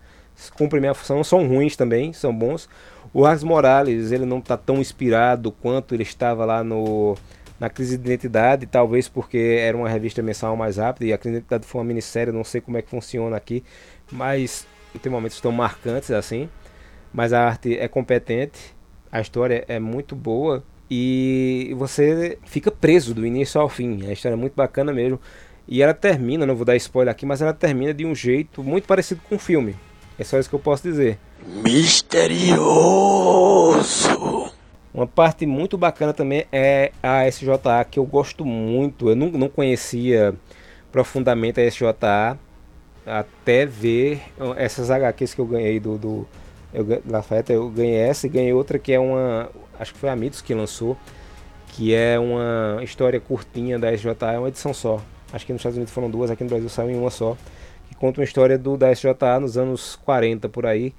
cumprem 0.49 0.80
minha 0.80 0.94
função, 0.94 1.23
são 1.23 1.47
ruins 1.47 1.76
também, 1.76 2.12
são 2.12 2.35
bons. 2.35 2.68
O 3.12 3.26
Ars 3.26 3.42
Morales, 3.42 4.12
ele 4.12 4.25
não 4.25 4.38
está 4.38 4.56
tão 4.56 4.80
inspirado 4.80 5.50
quanto 5.50 5.94
ele 5.94 6.04
estava 6.04 6.44
lá 6.44 6.62
no 6.62 7.16
na 7.59 7.68
crise 7.68 7.99
de 7.99 8.06
identidade, 8.06 8.64
talvez 8.64 9.06
porque 9.06 9.59
era 9.61 9.76
uma 9.76 9.87
revista 9.87 10.23
mensal 10.23 10.56
mais 10.56 10.78
rápida 10.78 11.04
e 11.04 11.12
a 11.12 11.18
crise 11.18 11.32
de 11.32 11.38
identidade 11.40 11.66
foi 11.66 11.82
uma 11.82 11.87
minissérie, 11.87 12.32
não 12.32 12.42
sei 12.42 12.59
como 12.59 12.78
é 12.78 12.82
que 12.82 12.88
funciona 12.88 13.37
aqui, 13.37 13.62
mas 14.11 14.66
tem 15.02 15.12
momentos 15.12 15.38
tão 15.42 15.52
marcantes 15.52 16.11
assim. 16.11 16.49
Mas 17.12 17.35
a 17.35 17.47
arte 17.47 17.76
é 17.76 17.87
competente, 17.87 18.75
a 19.12 19.20
história 19.20 19.64
é 19.68 19.78
muito 19.78 20.16
boa 20.16 20.64
e 20.90 21.75
você 21.76 22.38
fica 22.44 22.70
preso 22.70 23.12
do 23.12 23.26
início 23.26 23.61
ao 23.61 23.68
fim. 23.68 24.06
A 24.09 24.12
história 24.12 24.35
é 24.35 24.38
muito 24.38 24.54
bacana 24.54 24.92
mesmo. 24.92 25.20
E 25.68 25.82
ela 25.82 25.94
termina, 25.94 26.47
não 26.47 26.56
vou 26.56 26.64
dar 26.64 26.76
spoiler 26.76 27.12
aqui, 27.12 27.26
mas 27.26 27.42
ela 27.42 27.52
termina 27.52 27.92
de 27.92 28.06
um 28.06 28.14
jeito 28.14 28.62
muito 28.62 28.87
parecido 28.87 29.20
com 29.28 29.37
o 29.37 29.38
filme. 29.38 29.76
É 30.20 30.24
só 30.24 30.38
isso 30.38 30.50
que 30.50 30.54
eu 30.54 30.60
posso 30.60 30.82
dizer. 30.82 31.18
Misterioso! 31.64 32.60
Uma 34.92 35.06
parte 35.06 35.46
muito 35.46 35.78
bacana 35.78 36.12
também 36.12 36.44
é 36.52 36.92
a 37.02 37.26
SJA, 37.26 37.86
que 37.90 37.98
eu 37.98 38.04
gosto 38.04 38.44
muito. 38.44 39.08
Eu 39.08 39.16
não, 39.16 39.28
não 39.30 39.48
conhecia 39.48 40.34
profundamente 40.92 41.58
a 41.58 41.66
SJA 41.70 42.36
até 43.06 43.64
ver 43.64 44.20
essas 44.58 44.90
HQs 44.90 45.32
que 45.32 45.40
eu 45.40 45.46
ganhei 45.46 45.80
do, 45.80 45.96
do 45.96 46.28
Eu, 46.74 46.86
Lafayette, 47.08 47.54
eu 47.54 47.70
ganhei 47.70 47.96
essa 47.96 48.26
e 48.26 48.30
ganhei 48.30 48.52
outra 48.52 48.78
que 48.78 48.92
é 48.92 49.00
uma. 49.00 49.48
Acho 49.78 49.94
que 49.94 49.98
foi 49.98 50.10
a 50.10 50.16
Mitos 50.16 50.42
que 50.42 50.52
lançou. 50.52 50.98
Que 51.68 51.94
é 51.94 52.18
uma 52.18 52.84
história 52.84 53.18
curtinha 53.18 53.78
da 53.78 53.90
SJA, 53.90 54.32
é 54.34 54.38
uma 54.38 54.48
edição 54.48 54.74
só. 54.74 55.00
Acho 55.32 55.46
que 55.46 55.52
nos 55.54 55.60
Estados 55.60 55.78
Unidos 55.78 55.94
foram 55.94 56.10
duas, 56.10 56.30
aqui 56.30 56.44
no 56.44 56.50
Brasil 56.50 56.68
saiu 56.68 56.90
em 56.90 56.98
uma 56.98 57.10
só. 57.10 57.38
Que 57.90 57.94
conta 57.97 58.20
uma 58.20 58.25
história 58.25 58.56
do, 58.56 58.76
da 58.76 58.90
SJA 58.94 59.38
nos 59.38 59.59
anos 59.59 59.99
40 60.04 60.49
por 60.49 60.64
aí. 60.64 60.94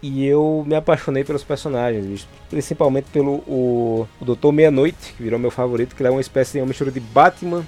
E 0.00 0.24
eu 0.24 0.64
me 0.66 0.76
apaixonei 0.76 1.24
pelos 1.24 1.42
personagens, 1.42 2.28
principalmente 2.48 3.06
pelo 3.10 3.36
o, 3.48 4.06
o 4.20 4.24
Doutor 4.24 4.52
Meia-Noite, 4.52 5.14
que 5.16 5.22
virou 5.22 5.38
meu 5.38 5.50
favorito, 5.50 5.96
que 5.96 6.04
é 6.04 6.10
uma 6.10 6.20
espécie 6.20 6.52
de 6.52 6.60
uma 6.60 6.66
mistura 6.66 6.92
de 6.92 7.00
Batman 7.00 7.64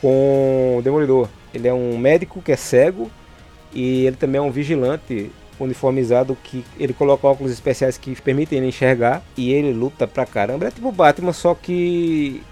com 0.00 0.80
Demolidor. 0.82 1.28
Ele 1.52 1.68
é 1.68 1.74
um 1.74 1.98
médico 1.98 2.40
que 2.40 2.52
é 2.52 2.56
cego 2.56 3.10
e 3.74 4.06
ele 4.06 4.16
também 4.16 4.38
é 4.38 4.42
um 4.42 4.50
vigilante 4.50 5.30
uniformizado 5.58 6.36
que 6.42 6.64
ele 6.78 6.92
coloca 6.92 7.26
óculos 7.26 7.52
especiais 7.52 7.98
que 7.98 8.20
permitem 8.20 8.58
ele 8.58 8.68
enxergar 8.68 9.22
e 9.36 9.52
ele 9.52 9.72
luta 9.72 10.06
pra 10.06 10.24
caramba. 10.24 10.66
É 10.66 10.70
tipo 10.70 10.90
Batman, 10.90 11.32
só 11.32 11.54
que 11.54 12.42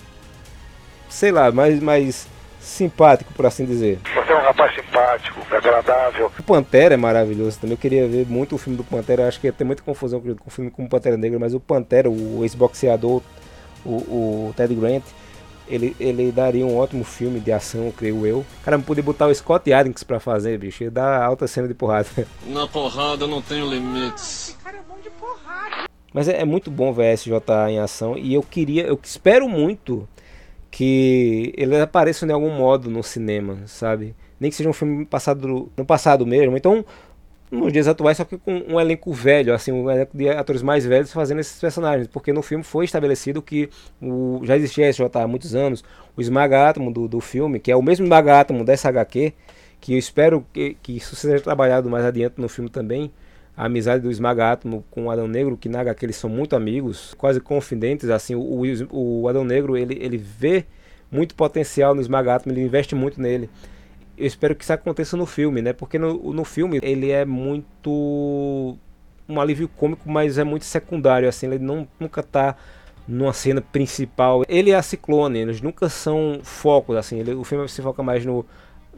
sei 1.09 1.33
lá, 1.33 1.51
mais 1.51 1.81
mais 1.81 2.29
simpático, 2.61 3.33
por 3.33 3.47
assim 3.47 3.65
dizer. 3.65 3.99
Você 4.15 4.33
é 4.33 4.37
um 4.37 4.43
rapaz 4.43 4.75
simpático, 4.75 5.41
agradável. 5.51 6.31
O 6.39 6.43
Pantera 6.43 6.95
é 6.95 6.97
maravilhoso 6.97 7.59
também. 7.59 7.73
Eu 7.75 7.79
queria 7.79 8.07
ver 8.07 8.27
muito 8.27 8.55
o 8.55 8.59
filme 8.59 8.77
do 8.77 8.85
Pantera. 8.85 9.27
Acho 9.27 9.41
que 9.41 9.47
ia 9.47 9.53
ter 9.53 9.65
muita 9.65 9.83
confusão 9.83 10.21
com 10.21 10.35
o 10.47 10.51
filme 10.51 10.71
com 10.71 10.85
o 10.85 10.89
Pantera 10.89 11.17
Negra, 11.17 11.39
mas 11.39 11.55
o 11.55 11.61
Pantera, 11.61 12.09
o 12.11 12.43
ex-boxeador, 12.43 13.23
o, 13.85 13.91
o 13.91 14.55
Ted 14.57 14.75
Grant, 14.75 15.05
ele, 15.71 15.97
ele 16.01 16.33
daria 16.33 16.67
um 16.67 16.77
ótimo 16.77 17.05
filme 17.05 17.41
de 17.41 17.53
ação, 17.53 17.93
creio 17.97 18.27
eu. 18.27 18.45
Cara, 18.65 18.77
não 18.77 18.85
podia 18.85 19.03
botar 19.03 19.29
o 19.29 19.35
Scott 19.35 19.73
Adkins 19.73 20.03
pra 20.03 20.19
fazer, 20.19 20.59
bicho. 20.59 20.83
Ia 20.83 20.91
dar 20.91 21.23
alta 21.23 21.47
cena 21.47 21.69
de 21.69 21.75
porrada. 21.75 22.09
Na 22.47 22.67
porrada 22.67 23.27
não 23.27 23.41
tenho 23.41 23.71
limites. 23.71 24.49
Esse 24.49 24.57
cara 24.59 24.77
é 24.77 24.83
bom 24.87 24.99
de 25.03 25.11
porrada. 25.11 25.89
Mas 26.13 26.29
é, 26.29 26.41
é, 26.41 26.45
muito 26.45 26.71
bom 26.71 26.93
ver 26.93 27.15
SJ 27.15 27.35
em 27.69 27.79
ação 27.79 28.19
e 28.19 28.35
eu 28.35 28.43
queria, 28.43 28.83
eu 28.85 28.99
espero 29.01 29.49
muito 29.49 30.09
que 30.71 31.53
ele 31.57 31.77
apareça 31.81 32.27
de 32.27 32.33
algum 32.33 32.51
modo 32.51 32.89
no 32.91 33.03
cinema, 33.03 33.59
sabe? 33.67 34.15
Nem 34.39 34.51
que 34.51 34.57
seja 34.57 34.69
um 34.69 34.73
filme 34.73 35.05
passado 35.05 35.71
no 35.77 35.85
passado 35.85 36.27
mesmo. 36.27 36.57
Então, 36.57 36.85
nos 37.51 37.73
dias 37.73 37.89
atuais, 37.89 38.17
só 38.17 38.25
que 38.25 38.39
com 38.39 38.63
um 38.69 38.81
elenco 38.81 39.13
velho, 39.13 39.53
assim, 39.53 39.73
um 39.73 39.91
elenco 39.91 40.17
de 40.17 40.29
atores 40.29 40.63
mais 40.63 40.87
velhos 40.87 41.13
fazendo 41.13 41.41
esses 41.41 41.61
personagens, 41.61 42.07
porque 42.07 42.33
no 42.33 42.43
filme 42.43 42.63
foi 42.63 42.85
estabelecido 42.85 43.43
que 43.43 43.69
o, 44.01 44.41
já 44.45 44.57
existia 44.57 44.89
esse 44.89 45.03
há 45.03 45.27
muitos 45.27 45.55
anos, 45.55 45.83
o 46.17 46.21
Esmagátomo 46.21 46.93
do, 46.93 47.09
do 47.09 47.21
filme, 47.21 47.59
que 47.59 47.73
é 47.73 47.77
o 47.77 47.83
mesmo 47.83 48.05
Esmagátomo 48.05 48.65
dessa 48.65 48.89
HQ, 48.89 49.33
que 49.81 49.95
eu 49.95 49.99
espero 49.99 50.47
que, 50.53 50.77
que 50.81 50.97
isso 50.97 51.17
seja 51.17 51.43
trabalhado 51.43 51.91
mais 51.91 52.05
adiante 52.05 52.41
no 52.41 52.49
filme 52.49 52.71
também, 52.71 53.11
a 53.57 53.67
amizade 53.67 54.03
do 54.03 54.11
Esmagátomo 54.11 54.85
com 54.91 55.07
o 55.07 55.11
Adão 55.11 55.29
Negro, 55.29 55.57
que 55.57 55.69
na 55.69 55.81
HQ 55.81 56.07
eles 56.07 56.17
são 56.17 56.31
muito 56.31 56.57
amigos, 56.57 57.15
quase 57.15 57.41
confidentes, 57.41 58.09
assim, 58.09 58.35
o, 58.35 58.41
o, 58.41 59.23
o 59.23 59.29
Adão 59.29 59.45
Negro, 59.45 59.77
ele, 59.77 59.99
ele 60.01 60.17
vê 60.17 60.65
muito 61.11 61.35
potencial 61.35 61.95
no 61.95 62.01
Esmagátomo, 62.01 62.53
ele 62.53 62.63
investe 62.63 62.95
muito 62.95 63.21
nele. 63.21 63.51
Eu 64.17 64.27
espero 64.27 64.55
que 64.55 64.63
isso 64.63 64.73
aconteça 64.73 65.17
no 65.17 65.27
filme, 65.27 65.63
né? 65.63 65.73
Porque 65.73 65.99
no, 65.99 66.33
no 66.33 66.45
filme 66.45 66.79
ele 66.83 67.11
é 67.11 67.25
muito 67.25 68.77
um 69.29 69.41
alívio 69.41 69.69
cômico, 69.69 70.11
mas 70.11 70.39
é 70.39 70.45
muito 70.45 70.65
secundário, 70.65 71.29
assim, 71.29 71.47
ele 71.47 71.59
não, 71.59 71.87
nunca 71.99 72.23
tá 72.23 72.57
numa 73.07 73.33
cena 73.33 73.61
principal. 73.61 74.43
Ele 74.49 74.71
é 74.71 74.75
a 74.75 74.83
Ciclone, 74.83 75.39
eles 75.39 75.61
nunca 75.61 75.89
são 75.89 76.41
focos, 76.43 76.97
assim, 76.97 77.19
ele, 77.21 77.35
o 77.35 77.45
filme 77.45 77.69
se 77.69 77.81
foca 77.83 78.03
mais 78.03 78.25
no 78.25 78.45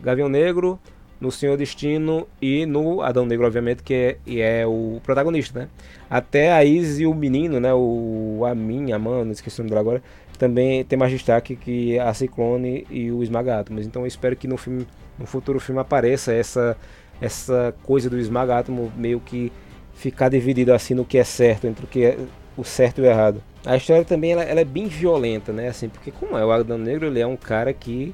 Gavião 0.00 0.28
Negro, 0.28 0.78
no 1.22 1.30
Senhor 1.30 1.56
Destino 1.56 2.26
e 2.40 2.66
no 2.66 3.00
Adão 3.00 3.24
Negro, 3.24 3.46
obviamente, 3.46 3.80
que 3.84 3.94
é, 3.94 4.16
e 4.26 4.40
é 4.40 4.66
o 4.66 5.00
protagonista, 5.04 5.60
né? 5.60 5.68
Até 6.10 6.52
a 6.52 6.64
Isis 6.64 6.98
e 6.98 7.06
o 7.06 7.14
menino, 7.14 7.60
né? 7.60 7.72
O 7.72 8.44
Amin, 8.44 8.90
a 8.90 8.98
mano, 8.98 9.30
esqueci 9.30 9.60
o 9.60 9.62
nome 9.62 9.70
dela 9.70 9.80
agora, 9.80 10.02
também 10.36 10.82
tem 10.84 10.98
mais 10.98 11.12
destaque 11.12 11.54
que 11.54 11.96
a 11.96 12.12
Ciclone 12.12 12.84
e 12.90 13.12
o 13.12 13.22
Esmaga 13.22 13.64
Mas 13.70 13.86
então 13.86 14.02
eu 14.02 14.06
espero 14.08 14.34
que 14.34 14.48
no 14.48 14.56
filme, 14.56 14.84
no 15.16 15.24
futuro 15.24 15.60
filme 15.60 15.80
apareça 15.80 16.32
essa 16.32 16.76
essa 17.20 17.72
coisa 17.84 18.10
do 18.10 18.18
Esmaga 18.18 18.64
meio 18.96 19.20
que 19.20 19.52
ficar 19.94 20.28
dividido 20.28 20.74
assim 20.74 20.92
no 20.92 21.04
que 21.04 21.18
é 21.18 21.22
certo 21.22 21.68
entre 21.68 21.84
o 21.84 21.88
que 21.88 22.04
é 22.04 22.18
o 22.56 22.64
certo 22.64 22.98
e 22.98 23.02
o 23.02 23.04
errado. 23.04 23.40
A 23.64 23.76
história 23.76 24.04
também 24.04 24.32
ela, 24.32 24.42
ela 24.42 24.60
é 24.60 24.64
bem 24.64 24.88
violenta, 24.88 25.52
né? 25.52 25.68
Assim, 25.68 25.88
porque 25.88 26.10
como 26.10 26.36
é 26.36 26.44
o 26.44 26.50
Adão 26.50 26.76
Negro, 26.76 27.06
ele 27.06 27.20
é 27.20 27.26
um 27.26 27.36
cara 27.36 27.72
que 27.72 28.12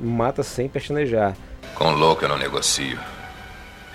mata 0.00 0.42
sem 0.42 0.68
pestanejar. 0.68 1.36
Com 1.74 1.92
louco 1.92 2.24
eu 2.24 2.28
não 2.28 2.38
negocio. 2.38 2.98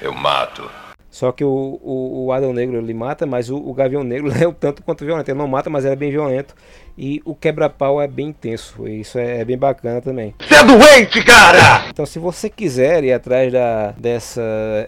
Eu 0.01 0.13
mato. 0.13 0.69
Só 1.13 1.31
que 1.31 1.43
o, 1.43 1.79
o, 1.83 2.25
o 2.25 2.31
Adão 2.31 2.51
Negro 2.51 2.77
ele 2.77 2.91
mata, 2.91 3.23
mas 3.27 3.47
o, 3.51 3.55
o 3.55 3.71
Gavião 3.71 4.03
Negro 4.03 4.31
é 4.35 4.47
o 4.47 4.51
tanto 4.51 4.81
quanto 4.81 5.05
violento. 5.05 5.29
Ele 5.29 5.37
não 5.37 5.47
mata, 5.47 5.69
mas 5.69 5.85
ele 5.85 5.93
é 5.93 5.95
bem 5.95 6.09
violento. 6.09 6.55
E 6.97 7.21
o 7.23 7.35
quebra-pau 7.35 8.01
é 8.01 8.07
bem 8.07 8.29
intenso. 8.29 8.87
E 8.87 9.01
isso 9.01 9.19
é, 9.19 9.41
é, 9.41 9.45
bem 9.45 9.55
bacana 9.55 10.01
também. 10.01 10.33
Você 10.39 10.55
é 10.55 10.63
doente, 10.63 11.23
cara! 11.23 11.85
Então, 11.89 12.03
se 12.03 12.17
você 12.17 12.49
quiser 12.49 13.03
ir 13.03 13.13
atrás 13.13 13.53
da, 13.53 13.91
dessa 13.91 14.41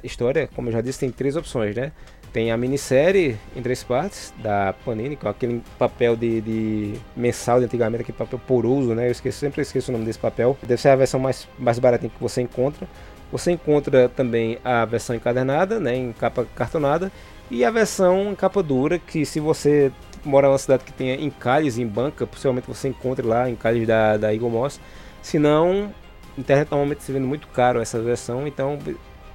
história, 0.04 0.50
como 0.56 0.70
eu 0.70 0.74
já 0.74 0.82
disse, 0.82 1.00
tem 1.00 1.12
três 1.12 1.36
opções, 1.36 1.76
né? 1.76 1.92
Tem 2.36 2.52
a 2.52 2.58
minissérie 2.58 3.38
em 3.56 3.62
três 3.62 3.82
partes 3.82 4.34
da 4.40 4.76
Panini, 4.84 5.16
com 5.16 5.30
aquele 5.30 5.64
papel 5.80 6.18
de, 6.18 6.42
de 6.42 6.94
mensal 7.16 7.60
de 7.60 7.66
antigamente, 7.66 8.02
aquele 8.02 8.18
papel 8.18 8.38
poroso, 8.46 8.94
né? 8.94 9.08
Eu 9.08 9.12
esqueço, 9.14 9.40
sempre 9.40 9.62
esqueço 9.62 9.90
o 9.90 9.94
nome 9.94 10.04
desse 10.04 10.20
papel. 10.20 10.58
Deve 10.62 10.82
ser 10.82 10.90
a 10.90 10.98
versão 10.98 11.18
mais, 11.18 11.48
mais 11.58 11.80
baratinha 11.80 12.12
que 12.14 12.22
você 12.22 12.42
encontra. 12.42 12.86
Você 13.32 13.54
encontra 13.54 14.10
também 14.10 14.58
a 14.66 14.84
versão 14.84 15.16
encadernada, 15.16 15.80
né, 15.80 15.96
em 15.96 16.12
capa 16.12 16.46
cartonada, 16.54 17.10
e 17.50 17.64
a 17.64 17.72
versão 17.72 18.34
em 18.34 18.36
capa 18.36 18.62
dura, 18.62 19.00
que 19.00 19.26
se 19.26 19.40
você 19.40 19.90
mora 20.26 20.50
numa 20.50 20.58
cidade 20.58 20.84
que 20.84 20.92
tenha 20.92 21.16
encalhes 21.16 21.78
em 21.78 21.88
banca, 21.88 22.28
possivelmente 22.28 22.68
você 22.68 22.90
encontre 22.90 23.26
lá 23.26 23.50
encalhes 23.50 23.88
da, 23.88 24.18
da 24.18 24.34
Eagle 24.34 24.50
Moss. 24.50 24.78
Se 25.22 25.40
não, 25.40 25.90
internet 26.38 26.70
normalmente 26.70 27.02
se 27.02 27.14
vende 27.14 27.28
muito 27.28 27.48
caro 27.48 27.80
essa 27.80 27.98
versão, 28.02 28.46
então 28.46 28.78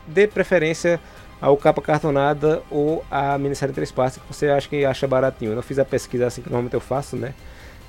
dê 0.07 0.27
preferência 0.27 1.01
ao 1.41 1.57
capa 1.57 1.81
cartonada 1.81 2.63
ou 2.71 3.05
a 3.11 3.39
minissérie 3.39 3.73
em 3.73 3.75
três 3.75 3.91
partes 3.91 4.19
que 4.19 4.33
você 4.33 4.49
acha 4.49 4.69
que 4.69 4.85
acha 4.85 5.07
baratinho. 5.09 5.53
Eu 5.53 5.57
não 5.57 5.63
fiz 5.63 5.79
a 5.79 5.85
pesquisa 5.85 6.27
assim 6.27 6.43
que 6.43 6.49
normalmente 6.49 6.75
eu 6.75 6.81
faço, 6.81 7.17
né? 7.17 7.35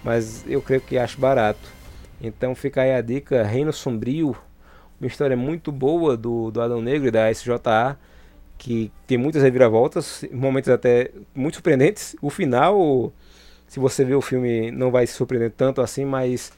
Mas 0.03 0.43
eu 0.47 0.61
creio 0.61 0.81
que 0.81 0.97
acho 0.97 1.19
barato. 1.19 1.69
Então 2.21 2.55
fica 2.55 2.81
aí 2.81 2.93
a 2.93 3.01
dica, 3.01 3.43
Reino 3.43 3.73
Sombrio, 3.73 4.35
uma 4.99 5.07
história 5.07 5.35
muito 5.35 5.71
boa 5.71 6.15
do, 6.15 6.51
do 6.51 6.61
Adão 6.61 6.81
Negro 6.81 7.07
e 7.07 7.11
da 7.11 7.31
SJA, 7.31 7.97
que 8.57 8.91
tem 9.07 9.17
muitas 9.17 9.41
reviravoltas, 9.41 10.23
momentos 10.31 10.69
até 10.69 11.11
muito 11.33 11.55
surpreendentes. 11.55 12.15
O 12.21 12.29
final, 12.29 13.11
se 13.67 13.79
você 13.79 14.05
ver 14.05 14.15
o 14.15 14.21
filme, 14.21 14.71
não 14.71 14.91
vai 14.91 15.07
se 15.07 15.13
surpreender 15.13 15.51
tanto 15.51 15.81
assim, 15.81 16.05
mas 16.05 16.53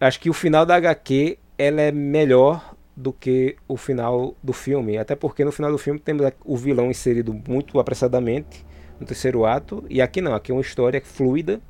acho 0.00 0.18
que 0.18 0.30
o 0.30 0.32
final 0.32 0.64
da 0.64 0.76
HQ 0.76 1.38
ela 1.58 1.82
é 1.82 1.92
melhor 1.92 2.74
do 3.00 3.12
que 3.12 3.56
o 3.66 3.76
final 3.76 4.36
do 4.42 4.52
filme. 4.52 4.98
Até 4.98 5.16
porque 5.16 5.44
no 5.44 5.50
final 5.50 5.72
do 5.72 5.78
filme 5.78 5.98
temos 5.98 6.30
o 6.44 6.56
vilão 6.56 6.90
inserido 6.90 7.32
muito 7.32 7.80
apressadamente 7.80 8.64
no 9.00 9.06
terceiro 9.06 9.44
ato. 9.44 9.84
E 9.88 10.02
aqui 10.02 10.20
não, 10.20 10.34
aqui 10.34 10.52
é 10.52 10.54
uma 10.54 10.60
história 10.60 11.00
fluida 11.02 11.60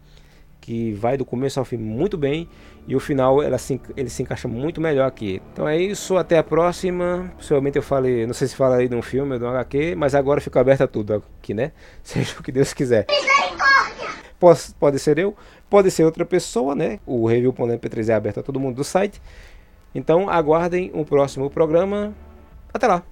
que 0.60 0.92
vai 0.92 1.16
do 1.16 1.24
começo 1.24 1.58
ao 1.58 1.64
fim 1.64 1.78
muito 1.78 2.18
bem 2.18 2.46
e 2.86 2.94
o 2.94 3.00
final 3.00 3.42
ela 3.42 3.56
se, 3.56 3.80
ele 3.96 4.10
se 4.10 4.22
encaixa 4.22 4.46
muito 4.46 4.80
melhor 4.80 5.06
aqui. 5.06 5.40
Então 5.52 5.66
é 5.66 5.78
isso, 5.78 6.16
até 6.16 6.36
a 6.36 6.42
próxima. 6.42 7.32
Possivelmente 7.36 7.78
eu 7.78 7.82
falei, 7.82 8.26
não 8.26 8.34
sei 8.34 8.48
se 8.48 8.56
fala 8.56 8.76
aí 8.76 8.88
de 8.88 8.94
um 8.94 9.02
filme 9.02 9.32
ou 9.32 9.38
de 9.38 9.44
um 9.44 9.48
HQ, 9.48 9.94
mas 9.96 10.14
agora 10.14 10.40
fica 10.40 10.60
aberto 10.60 10.82
a 10.82 10.86
tudo 10.86 11.24
aqui, 11.38 11.54
né? 11.54 11.72
Seja 12.02 12.34
o 12.38 12.42
que 12.42 12.52
Deus 12.52 12.74
quiser. 12.74 13.06
Pode, 14.38 14.60
pode 14.78 14.98
ser 14.98 15.18
eu, 15.18 15.36
pode 15.68 15.90
ser 15.90 16.04
outra 16.04 16.24
pessoa, 16.24 16.74
né? 16.74 16.98
O 17.06 17.26
review.mp3 17.26 18.08
é 18.08 18.14
aberto 18.14 18.40
a 18.40 18.42
todo 18.42 18.58
mundo 18.58 18.76
do 18.76 18.84
site. 18.84 19.20
Então 19.94 20.28
aguardem 20.28 20.90
o 20.94 21.04
próximo 21.04 21.50
programa. 21.50 22.14
Até 22.72 22.86
lá! 22.86 23.09